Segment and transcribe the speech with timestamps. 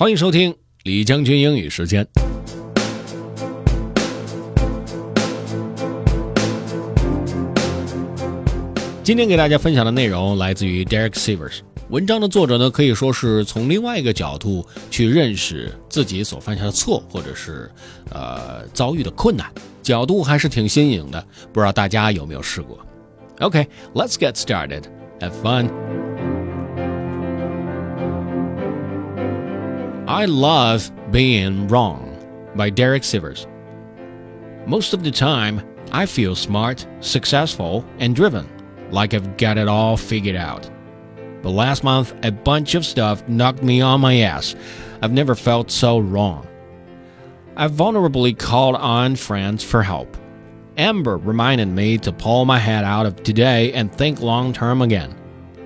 [0.00, 2.08] 欢迎收听李将军英语时间。
[9.04, 11.58] 今天给大家分享的内容来自于 Derek Sivers。
[11.90, 17.70] 文章的作者呢，可以说是从另外一个角度去认识自己所犯下的错，或者是
[18.08, 21.22] 呃遭遇的困难，角度还是挺新颖的。
[21.52, 22.78] 不知道大家有没有试过
[23.40, 24.84] ？OK，let's、get started.
[25.20, 25.68] Have fun.
[30.10, 32.18] I Love Being Wrong
[32.56, 33.46] by Derek Sivers.
[34.66, 35.62] Most of the time,
[35.92, 38.48] I feel smart, successful, and driven,
[38.90, 40.68] like I've got it all figured out.
[41.42, 44.56] But last month, a bunch of stuff knocked me on my ass.
[45.00, 46.44] I've never felt so wrong.
[47.54, 50.16] I vulnerably called on friends for help.
[50.76, 55.14] Amber reminded me to pull my head out of today and think long term again.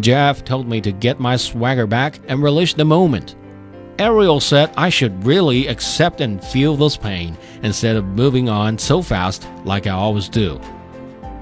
[0.00, 3.34] Jeff told me to get my swagger back and relish the moment.
[3.98, 9.00] Ariel said I should really accept and feel this pain instead of moving on so
[9.00, 10.60] fast like I always do.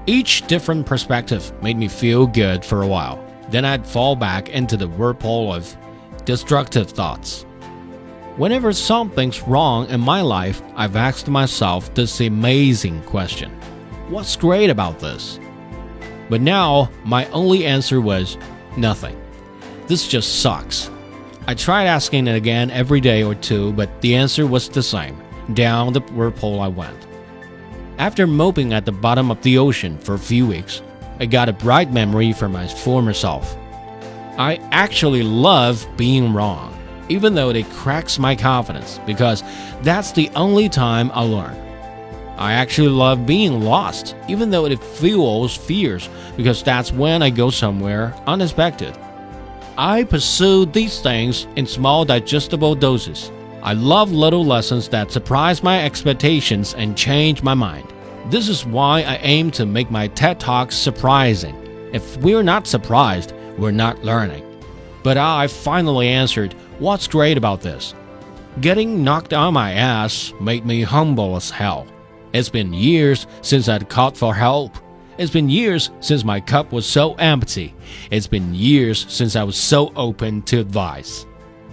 [0.05, 3.21] Each different perspective made me feel good for a while.
[3.49, 5.75] Then I'd fall back into the whirlpool of
[6.23, 7.43] destructive thoughts.
[8.37, 13.51] Whenever something's wrong in my life, I've asked myself this amazing question
[14.09, 15.39] What's great about this?
[16.29, 18.37] But now, my only answer was
[18.77, 19.19] nothing.
[19.87, 20.89] This just sucks.
[21.47, 25.21] I tried asking it again every day or two, but the answer was the same.
[25.53, 26.97] Down the whirlpool I went.
[27.99, 30.81] After moping at the bottom of the ocean for a few weeks,
[31.19, 33.55] I got a bright memory from my former self.
[34.39, 36.75] I actually love being wrong,
[37.09, 39.43] even though it cracks my confidence, because
[39.83, 41.55] that's the only time I learn.
[42.37, 47.51] I actually love being lost, even though it fuels fears, because that's when I go
[47.51, 48.97] somewhere unexpected.
[49.77, 53.29] I pursue these things in small digestible doses.
[53.61, 57.91] I love little lessons that surprise my expectations and change my mind.
[58.29, 61.55] This is why I aim to make my TED Talks surprising.
[61.91, 64.43] If we're not surprised, we're not learning.
[65.03, 67.93] But I finally answered, What's great about this?
[68.61, 71.85] Getting knocked on my ass made me humble as hell.
[72.31, 74.77] It's been years since I'd called for help.
[75.17, 77.73] It's been years since my cup was so empty.
[78.11, 81.25] It's been years since I was so open to advice.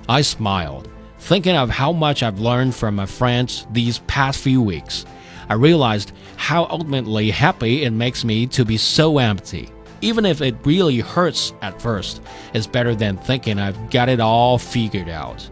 [0.08, 0.88] I smiled,
[1.18, 5.04] thinking of how much I've learned from my friends these past few weeks.
[5.48, 9.70] I realized how ultimately happy it makes me to be so empty.
[10.02, 12.22] Even if it really hurts at first,
[12.54, 15.48] it's better than thinking I've got it all figured out.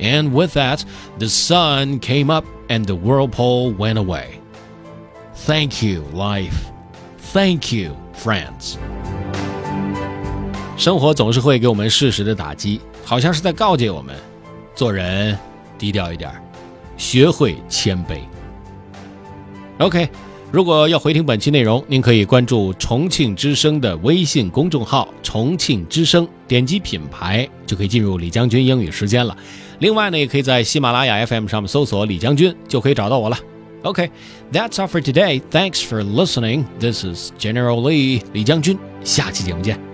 [0.00, 0.84] And with that,
[1.18, 4.40] the sun came up and the whirlpool went away.
[5.34, 6.69] Thank you, life.
[7.32, 8.74] Thank you, friends。
[10.76, 14.16] 生活总是会给我们适时的打击，好像是在告诫我们，
[14.74, 15.38] 做人
[15.78, 16.28] 低调一点，
[16.96, 18.18] 学会谦卑。
[19.78, 20.08] OK，
[20.50, 29.36] 如果要回听本期内容，您可以关注重庆之声的微信公众号“重庆之声”，点击品牌就可以进入李将军英语时间了。
[29.78, 33.38] 另外呢，也可以在喜马拉雅 FM 上面搜索“李将军”，就可以找到我了。
[33.83, 34.09] Okay,
[34.51, 35.39] that's all for today.
[35.51, 36.67] Thanks for listening.
[36.79, 39.88] This is General Lee 李将军，下期节目见。